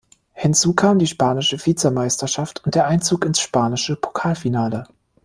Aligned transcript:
Hinzu 0.33 0.73
kam 0.73 0.97
die 0.97 1.05
spanische 1.05 1.63
Vizemeisterschaft 1.63 2.65
und 2.65 2.73
der 2.73 2.87
Einzug 2.87 3.23
ins 3.23 3.39
spanische 3.39 3.95
Pokalfinale. 3.95 4.85